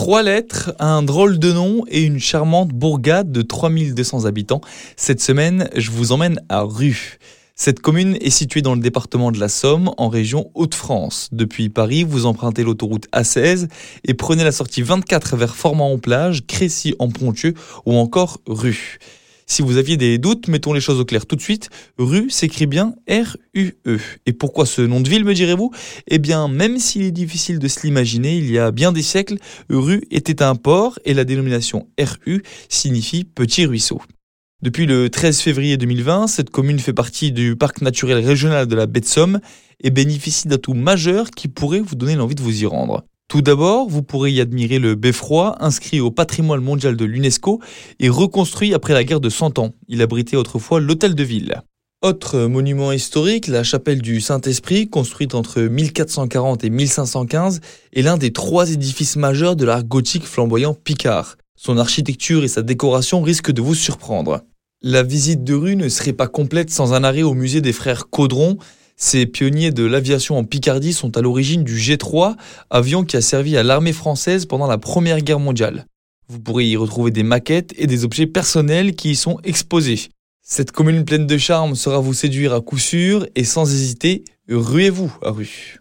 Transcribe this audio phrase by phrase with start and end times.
[0.00, 4.62] Trois lettres, un drôle de nom et une charmante bourgade de 3200 habitants.
[4.96, 7.18] Cette semaine, je vous emmène à Rue.
[7.54, 11.28] Cette commune est située dans le département de la Somme, en région Hauts-de-France.
[11.32, 13.68] Depuis Paris, vous empruntez l'autoroute A16
[14.04, 17.52] et prenez la sortie 24 vers Formant-en-Plage, Crécy-en-Ponthieu
[17.84, 19.00] ou encore Rue.
[19.50, 21.70] Si vous aviez des doutes, mettons les choses au clair tout de suite.
[21.98, 23.98] Rue s'écrit bien R-U-E.
[24.24, 25.72] Et pourquoi ce nom de ville, me direz-vous?
[26.06, 29.38] Eh bien, même s'il est difficile de se l'imaginer, il y a bien des siècles,
[29.68, 34.00] Rue était un port et la dénomination RU signifie petit ruisseau.
[34.62, 38.86] Depuis le 13 février 2020, cette commune fait partie du parc naturel régional de la
[38.86, 39.40] baie de Somme
[39.82, 43.02] et bénéficie d'atouts majeurs qui pourraient vous donner l'envie de vous y rendre.
[43.30, 47.60] Tout d'abord, vous pourrez y admirer le beffroi, inscrit au patrimoine mondial de l'UNESCO
[48.00, 49.70] et reconstruit après la guerre de 100 ans.
[49.86, 51.62] Il abritait autrefois l'hôtel de ville.
[52.02, 57.60] Autre monument historique, la chapelle du Saint-Esprit, construite entre 1440 et 1515,
[57.92, 61.36] est l'un des trois édifices majeurs de l'art gothique flamboyant picard.
[61.54, 64.40] Son architecture et sa décoration risquent de vous surprendre.
[64.82, 68.08] La visite de rue ne serait pas complète sans un arrêt au musée des frères
[68.08, 68.56] Caudron,
[69.02, 72.36] ces pionniers de l'aviation en Picardie sont à l'origine du G3,
[72.68, 75.86] avion qui a servi à l'armée française pendant la Première Guerre mondiale.
[76.28, 80.10] Vous pourrez y retrouver des maquettes et des objets personnels qui y sont exposés.
[80.42, 85.10] Cette commune pleine de charme sera vous séduire à coup sûr et sans hésiter, ruez-vous
[85.22, 85.79] à rue.